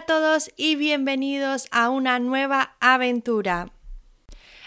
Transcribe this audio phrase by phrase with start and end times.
[0.00, 3.70] a todos y bienvenidos a una nueva aventura.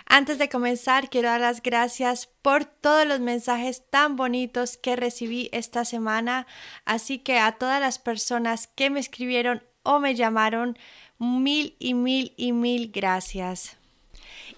[0.05, 5.49] Antes de comenzar, quiero dar las gracias por todos los mensajes tan bonitos que recibí
[5.51, 6.45] esta semana,
[6.85, 10.77] así que a todas las personas que me escribieron o me llamaron,
[11.17, 13.77] mil y mil y mil gracias.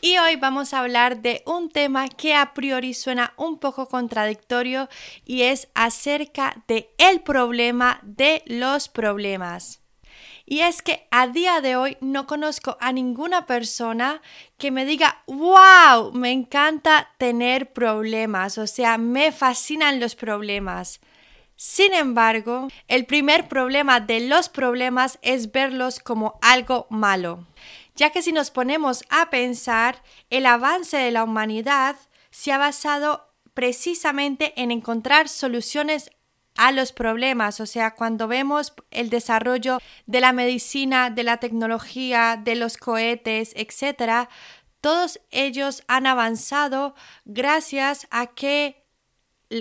[0.02, 4.90] Y hoy vamos a hablar de un tema que a priori suena un poco contradictorio
[5.24, 9.85] y es acerca de el problema de los problemas.
[10.46, 14.22] Y es que a día de hoy no conozco a ninguna persona
[14.58, 21.00] que me diga, wow, me encanta tener problemas, o sea, me fascinan los problemas.
[21.56, 27.48] Sin embargo, el primer problema de los problemas es verlos como algo malo,
[27.96, 31.96] ya que si nos ponemos a pensar, el avance de la humanidad
[32.30, 36.12] se ha basado precisamente en encontrar soluciones
[36.56, 42.40] a los problemas, o sea, cuando vemos el desarrollo de la medicina, de la tecnología,
[42.42, 44.30] de los cohetes, etcétera,
[44.82, 48.86] todos ellos han avanzado gracias a que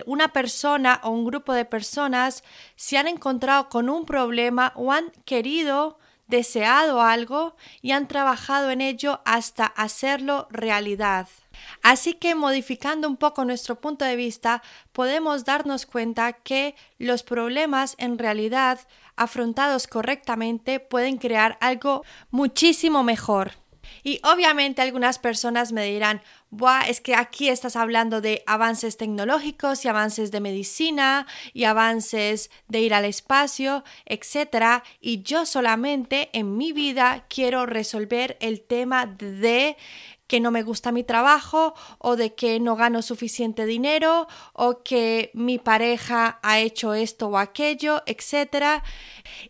[0.06, 2.45] una persona o un grupo de personas
[2.77, 5.98] se han encontrado con un problema o han querido,
[6.35, 11.29] deseado algo y han trabajado en ello hasta hacerlo realidad.
[11.83, 17.95] Así que modificando un poco nuestro punto de vista, podemos darnos cuenta que los problemas
[17.99, 18.81] en realidad
[19.17, 23.53] afrontados correctamente pueden crear algo muchísimo mejor.
[24.03, 26.21] Y obviamente algunas personas me dirán,
[26.57, 32.49] Buah, es que aquí estás hablando de avances tecnológicos y avances de medicina y avances
[32.69, 34.85] de ir al espacio, etc.
[35.01, 39.77] Y yo solamente en mi vida quiero resolver el tema de
[40.29, 45.33] que no me gusta mi trabajo o de que no gano suficiente dinero o que
[45.35, 48.81] mi pareja ha hecho esto o aquello, etc.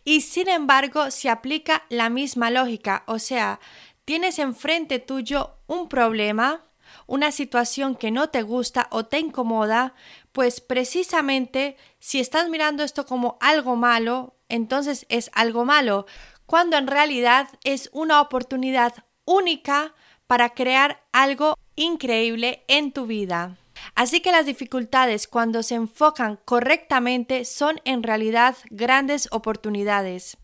[0.03, 3.59] Y sin embargo se aplica la misma lógica, o sea,
[4.05, 6.65] tienes enfrente tuyo un problema,
[7.07, 9.93] una situación que no te gusta o te incomoda,
[10.31, 16.05] pues precisamente si estás mirando esto como algo malo, entonces es algo malo,
[16.45, 18.93] cuando en realidad es una oportunidad
[19.25, 19.93] única
[20.27, 23.57] para crear algo increíble en tu vida.
[23.93, 30.37] Así que las dificultades cuando se enfocan correctamente son en realidad grandes oportunidades.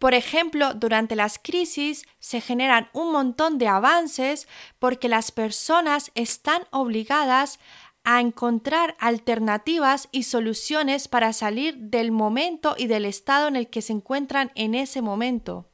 [0.00, 6.62] Por ejemplo, durante las crisis se generan un montón de avances porque las personas están
[6.70, 7.60] obligadas
[8.02, 13.82] a encontrar alternativas y soluciones para salir del momento y del estado en el que
[13.82, 15.68] se encuentran en ese momento.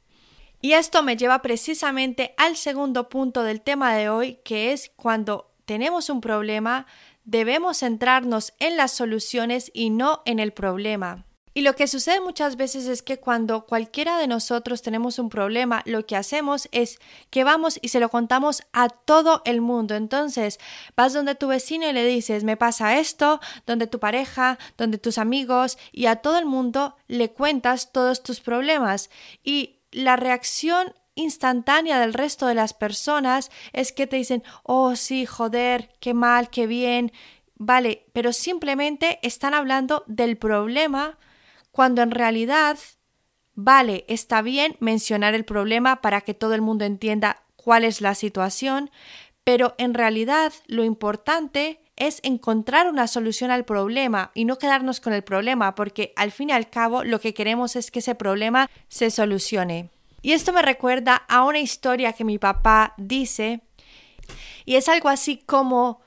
[0.59, 5.53] Y esto me lleva precisamente al segundo punto del tema de hoy, que es cuando
[5.63, 6.85] tenemos un problema,
[7.23, 11.26] debemos centrarnos en las soluciones y no en el problema.
[11.57, 15.81] Y lo que sucede muchas veces es que cuando cualquiera de nosotros tenemos un problema,
[15.85, 16.99] lo que hacemos es
[17.31, 19.95] que vamos y se lo contamos a todo el mundo.
[19.95, 20.59] Entonces,
[20.95, 25.17] vas donde tu vecino y le dices, me pasa esto, donde tu pareja, donde tus
[25.17, 29.09] amigos, y a todo el mundo le cuentas todos tus problemas.
[29.43, 35.25] Y la reacción instantánea del resto de las personas es que te dicen, oh sí,
[35.25, 37.11] joder, qué mal, qué bien,
[37.55, 41.17] vale, pero simplemente están hablando del problema
[41.77, 42.79] cuando en realidad,
[43.53, 48.15] vale, está bien mencionar el problema para que todo el mundo entienda cuál es la
[48.15, 48.89] situación,
[49.43, 55.13] pero en realidad lo importante es encontrar una solución al problema y no quedarnos con
[55.13, 58.71] el problema, porque al fin y al cabo lo que queremos es que ese problema
[58.87, 59.91] se solucione.
[60.23, 63.61] Y esto me recuerda a una historia que mi papá dice,
[64.65, 66.01] y es algo así como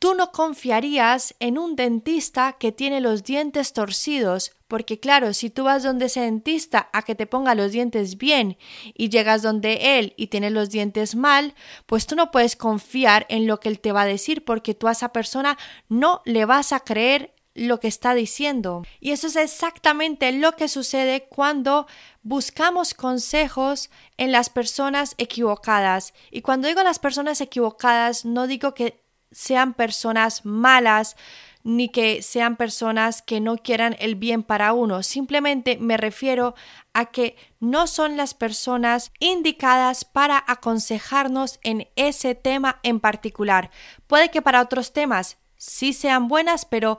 [0.00, 5.64] Tú no confiarías en un dentista que tiene los dientes torcidos, porque claro, si tú
[5.64, 8.56] vas donde ese dentista a que te ponga los dientes bien
[8.94, 13.46] y llegas donde él y tiene los dientes mal, pues tú no puedes confiar en
[13.46, 15.58] lo que él te va a decir porque tú a esa persona
[15.90, 18.86] no le vas a creer lo que está diciendo.
[19.00, 21.86] Y eso es exactamente lo que sucede cuando
[22.22, 26.14] buscamos consejos en las personas equivocadas.
[26.30, 31.16] Y cuando digo las personas equivocadas, no digo que sean personas malas
[31.62, 35.02] ni que sean personas que no quieran el bien para uno.
[35.02, 36.54] Simplemente me refiero
[36.94, 43.70] a que no son las personas indicadas para aconsejarnos en ese tema en particular.
[44.06, 46.98] Puede que para otros temas sí sean buenas, pero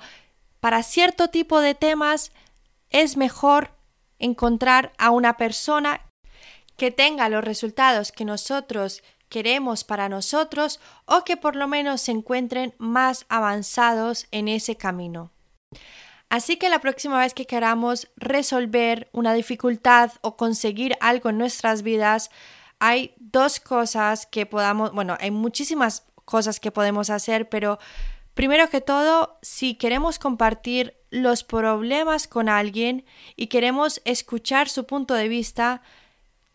[0.59, 2.31] para cierto tipo de temas
[2.91, 3.71] es mejor
[4.19, 6.01] encontrar a una persona
[6.77, 9.01] que tenga los resultados que nosotros
[9.31, 15.31] queremos para nosotros o que por lo menos se encuentren más avanzados en ese camino.
[16.29, 21.81] Así que la próxima vez que queramos resolver una dificultad o conseguir algo en nuestras
[21.81, 22.29] vidas,
[22.79, 27.79] hay dos cosas que podamos, bueno, hay muchísimas cosas que podemos hacer, pero
[28.33, 33.05] primero que todo, si queremos compartir los problemas con alguien
[33.35, 35.81] y queremos escuchar su punto de vista,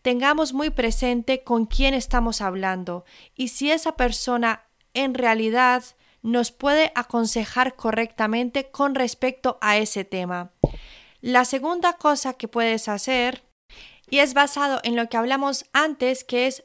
[0.07, 3.03] tengamos muy presente con quién estamos hablando
[3.35, 4.63] y si esa persona
[4.93, 5.83] en realidad
[6.21, 10.53] nos puede aconsejar correctamente con respecto a ese tema.
[11.19, 13.43] La segunda cosa que puedes hacer,
[14.09, 16.63] y es basado en lo que hablamos antes, que es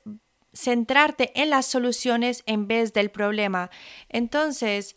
[0.55, 3.71] centrarte en las soluciones en vez del problema.
[4.09, 4.95] Entonces,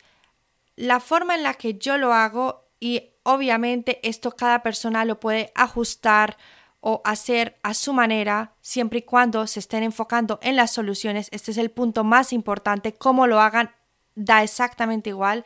[0.76, 5.50] la forma en la que yo lo hago, y obviamente esto cada persona lo puede
[5.56, 6.36] ajustar
[6.80, 11.28] o hacer a su manera, siempre y cuando se estén enfocando en las soluciones.
[11.32, 13.70] Este es el punto más importante, cómo lo hagan
[14.16, 15.44] da exactamente igual.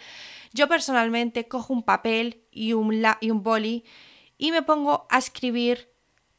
[0.52, 3.84] Yo personalmente cojo un papel y un, y un boli
[4.38, 5.90] y me pongo a escribir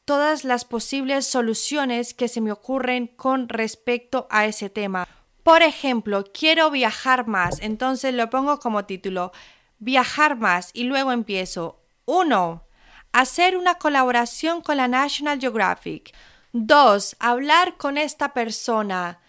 [0.04, 5.06] todas las posibles soluciones que se me ocurren con respecto a ese tema.
[5.44, 9.32] Por ejemplo, quiero viajar más, entonces lo pongo como título,
[9.78, 11.80] viajar más y luego empiezo.
[12.06, 12.64] 1.
[13.12, 16.14] Hacer una colaboración con la National Geographic.
[16.52, 17.16] 2.
[17.18, 19.20] Hablar con esta persona.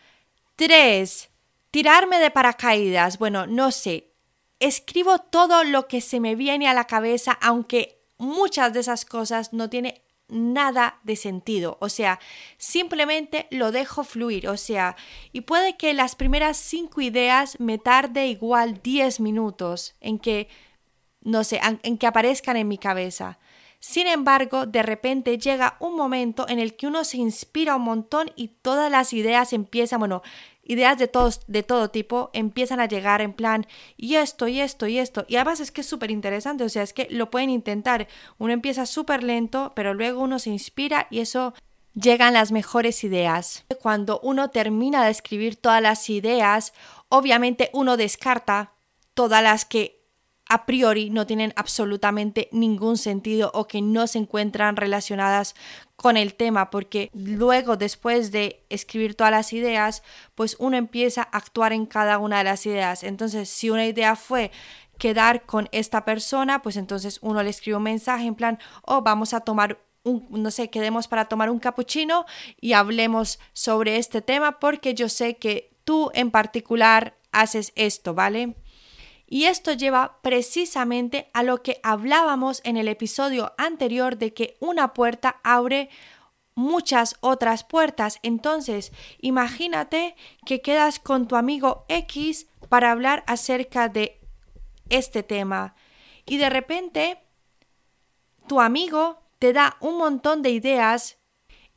[0.56, 1.30] 3.
[1.71, 4.13] Tirarme de paracaídas, bueno, no sé.
[4.59, 9.53] Escribo todo lo que se me viene a la cabeza, aunque muchas de esas cosas
[9.53, 9.95] no tienen
[10.29, 12.19] nada de sentido, o sea,
[12.57, 14.95] simplemente lo dejo fluir, o sea,
[15.31, 20.47] y puede que las primeras cinco ideas me tarde igual 10 minutos en que,
[21.21, 23.38] no sé, en que aparezcan en mi cabeza.
[23.85, 28.31] Sin embargo, de repente llega un momento en el que uno se inspira un montón
[28.38, 30.21] y todas las ideas empiezan, bueno,
[30.63, 34.88] ideas de, todos, de todo tipo empiezan a llegar en plan, y esto, y esto,
[34.88, 35.25] y esto.
[35.27, 38.07] Y además es que es súper interesante, o sea, es que lo pueden intentar.
[38.38, 41.53] Uno empieza súper lento, pero luego uno se inspira y eso
[41.94, 43.65] llegan las mejores ideas.
[43.81, 46.71] Cuando uno termina de escribir todas las ideas,
[47.09, 48.75] obviamente uno descarta
[49.13, 50.02] todas las que
[50.49, 55.55] a priori no tienen absolutamente ningún sentido o que no se encuentran relacionadas
[55.95, 60.03] con el tema, porque luego después de escribir todas las ideas,
[60.35, 63.03] pues uno empieza a actuar en cada una de las ideas.
[63.03, 64.51] Entonces, si una idea fue
[64.97, 69.33] quedar con esta persona, pues entonces uno le escribe un mensaje en plan, oh, vamos
[69.33, 72.25] a tomar un, no sé, quedemos para tomar un cappuccino
[72.59, 78.55] y hablemos sobre este tema porque yo sé que tú en particular haces esto, ¿vale?
[79.27, 84.93] Y esto lleva precisamente a lo que hablábamos en el episodio anterior de que una
[84.93, 85.89] puerta abre
[86.55, 88.19] muchas otras puertas.
[88.21, 90.15] Entonces, imagínate
[90.45, 94.19] que quedas con tu amigo X para hablar acerca de
[94.89, 95.75] este tema
[96.25, 97.19] y de repente
[98.47, 101.17] tu amigo te da un montón de ideas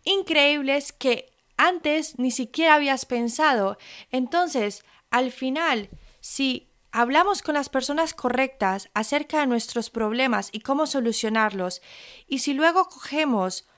[0.04, 3.78] increíbles que antes ni siquiera habías pensado.
[4.10, 5.88] Entonces, al final,
[6.20, 11.82] si hablamos con las personas correctas acerca de nuestros problemas y cómo solucionarlos,
[12.26, 13.68] y si luego cogemos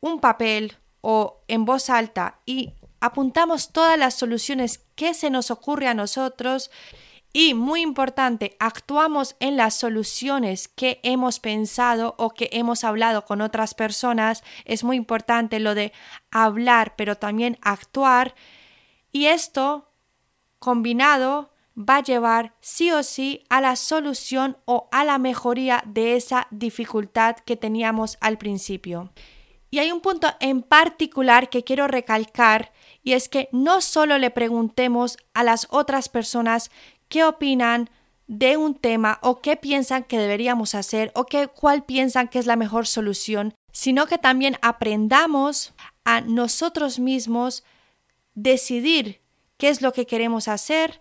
[0.00, 5.88] un papel o en voz alta y apuntamos todas las soluciones que se nos ocurre
[5.88, 6.70] a nosotros,
[7.36, 13.40] y muy importante, actuamos en las soluciones que hemos pensado o que hemos hablado con
[13.40, 14.44] otras personas.
[14.64, 15.92] Es muy importante lo de
[16.30, 18.36] hablar, pero también actuar.
[19.10, 19.90] Y esto
[20.60, 26.16] combinado va a llevar sí o sí a la solución o a la mejoría de
[26.16, 29.12] esa dificultad que teníamos al principio.
[29.70, 34.30] Y hay un punto en particular que quiero recalcar y es que no solo le
[34.30, 36.70] preguntemos a las otras personas
[37.08, 37.90] qué opinan
[38.26, 42.46] de un tema o qué piensan que deberíamos hacer o qué, cuál piensan que es
[42.46, 47.64] la mejor solución, sino que también aprendamos a nosotros mismos
[48.34, 49.20] decidir
[49.56, 51.00] qué es lo que queremos hacer,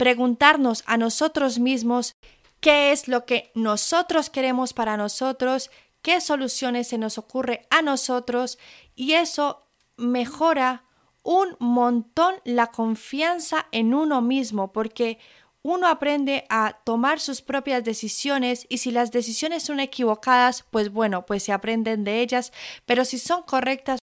[0.00, 2.16] preguntarnos a nosotros mismos
[2.60, 8.58] qué es lo que nosotros queremos para nosotros, qué soluciones se nos ocurre a nosotros
[8.96, 9.66] y eso
[9.98, 10.84] mejora
[11.22, 15.18] un montón la confianza en uno mismo porque
[15.60, 21.26] uno aprende a tomar sus propias decisiones y si las decisiones son equivocadas, pues bueno,
[21.26, 22.54] pues se aprenden de ellas,
[22.86, 23.98] pero si son correctas,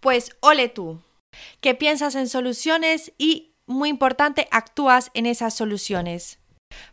[0.00, 1.02] pues ole tú,
[1.60, 6.38] que piensas en soluciones y muy importante, actúas en esas soluciones.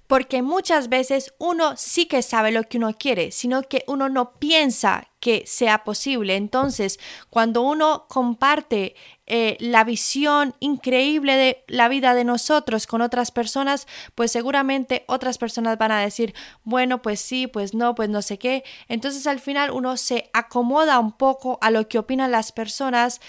[0.07, 4.33] Porque muchas veces uno sí que sabe lo que uno quiere, sino que uno no
[4.33, 6.35] piensa que sea posible.
[6.35, 6.99] Entonces,
[7.29, 13.87] cuando uno comparte eh, la visión increíble de la vida de nosotros con otras personas,
[14.13, 18.37] pues seguramente otras personas van a decir, bueno, pues sí, pues no, pues no sé
[18.37, 18.63] qué.
[18.89, 23.21] Entonces al final uno se acomoda un poco a lo que opinan las personas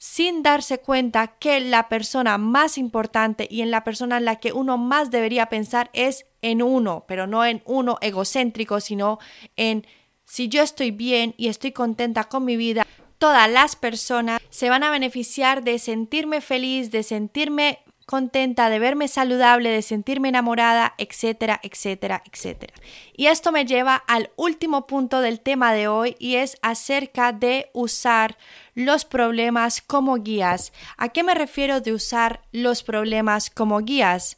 [0.00, 4.54] sin darse cuenta que la persona más importante y en la persona en la que
[4.54, 9.18] uno más debería pensar es en uno, pero no en uno egocéntrico, sino
[9.56, 9.86] en
[10.24, 12.86] si yo estoy bien y estoy contenta con mi vida,
[13.18, 17.80] todas las personas se van a beneficiar de sentirme feliz, de sentirme
[18.10, 22.74] contenta, de verme saludable, de sentirme enamorada, etcétera, etcétera, etcétera.
[23.16, 27.70] Y esto me lleva al último punto del tema de hoy y es acerca de
[27.72, 28.36] usar
[28.74, 30.72] los problemas como guías.
[30.96, 34.36] ¿A qué me refiero de usar los problemas como guías?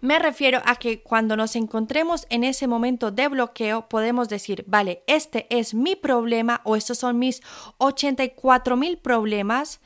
[0.00, 5.02] Me refiero a que cuando nos encontremos en ese momento de bloqueo podemos decir, vale,
[5.06, 7.42] este es mi problema o estos son mis
[7.76, 9.78] 84 mil problemas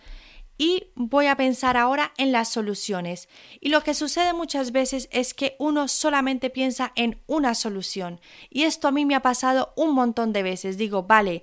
[0.63, 3.29] y voy a pensar ahora en las soluciones.
[3.61, 8.21] Y lo que sucede muchas veces es que uno solamente piensa en una solución.
[8.49, 10.79] Y esto a mí me ha pasado un montón de veces.
[10.79, 11.43] Digo, vale,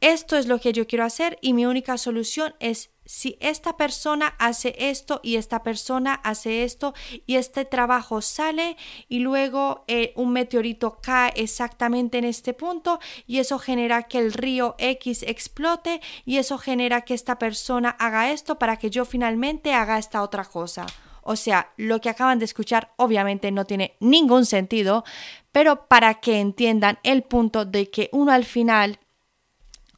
[0.00, 4.34] esto es lo que yo quiero hacer y mi única solución es si esta persona
[4.38, 6.94] hace esto y esta persona hace esto
[7.26, 13.38] y este trabajo sale y luego eh, un meteorito cae exactamente en este punto y
[13.40, 18.58] eso genera que el río X explote y eso genera que esta persona haga esto
[18.58, 20.86] para que yo finalmente haga esta otra cosa.
[21.20, 25.04] O sea, lo que acaban de escuchar obviamente no tiene ningún sentido,
[25.52, 28.98] pero para que entiendan el punto de que uno al final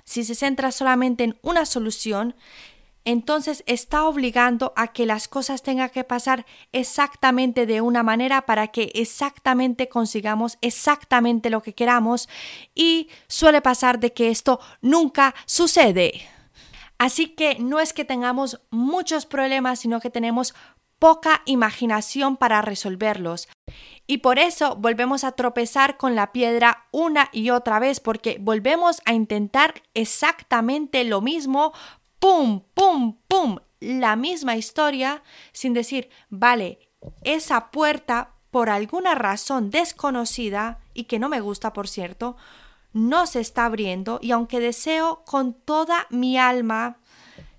[0.04, 2.34] si se centra solamente en una solución,
[3.04, 8.68] entonces está obligando a que las cosas tengan que pasar exactamente de una manera para
[8.68, 12.28] que exactamente consigamos exactamente lo que queramos
[12.74, 16.22] y suele pasar de que esto nunca sucede.
[16.98, 20.54] Así que no es que tengamos muchos problemas, sino que tenemos
[20.98, 23.48] poca imaginación para resolverlos.
[24.06, 29.02] Y por eso volvemos a tropezar con la piedra una y otra vez, porque volvemos
[29.04, 31.72] a intentar exactamente lo mismo,
[32.24, 36.78] pum, pum, pum, la misma historia, sin decir, vale,
[37.22, 42.38] esa puerta, por alguna razón desconocida, y que no me gusta, por cierto,
[42.94, 46.96] no se está abriendo, y aunque deseo con toda mi alma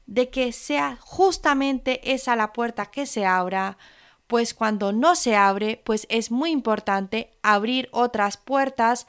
[0.08, 3.78] de que sea justamente esa la puerta que se abra,
[4.26, 9.06] pues cuando no se abre, pues es muy importante abrir otras puertas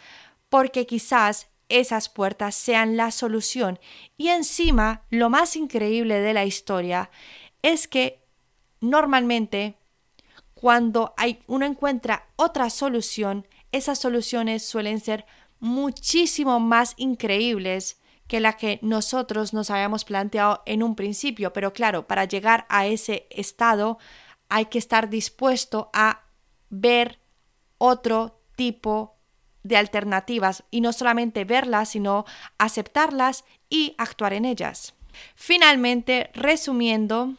[0.51, 3.79] porque quizás esas puertas sean la solución.
[4.17, 7.11] Y encima, lo más increíble de la historia
[7.63, 8.23] es que
[8.81, 9.77] normalmente
[10.55, 15.27] cuando hay, uno encuentra otra solución, esas soluciones suelen ser
[15.61, 21.53] muchísimo más increíbles que la que nosotros nos habíamos planteado en un principio.
[21.53, 23.99] Pero claro, para llegar a ese estado
[24.49, 26.23] hay que estar dispuesto a
[26.71, 27.21] ver
[27.79, 29.16] otro tipo
[29.67, 32.25] de alternativas y no solamente verlas, sino
[32.59, 34.95] aceptarlas y actuar en ellas.
[35.35, 37.35] Finalmente, resumiendo,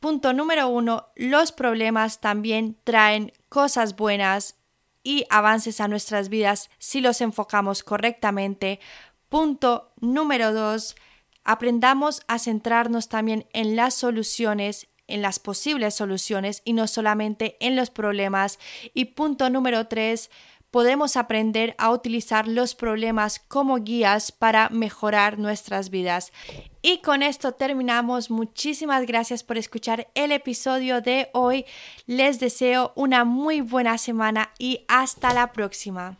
[0.00, 4.56] punto número uno, los problemas también traen cosas buenas
[5.02, 8.80] y avances a nuestras vidas si los enfocamos correctamente.
[9.28, 10.96] Punto número dos,
[11.44, 17.74] aprendamos a centrarnos también en las soluciones en las posibles soluciones y no solamente en
[17.74, 18.58] los problemas.
[18.94, 20.30] Y punto número tres,
[20.70, 26.32] podemos aprender a utilizar los problemas como guías para mejorar nuestras vidas.
[26.82, 28.30] Y con esto terminamos.
[28.30, 31.64] Muchísimas gracias por escuchar el episodio de hoy.
[32.06, 36.18] Les deseo una muy buena semana y hasta la próxima.